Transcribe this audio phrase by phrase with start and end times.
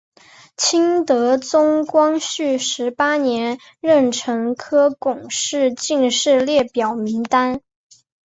[0.57, 7.61] 清德宗光绪十八年壬辰科贡士进士列表名单。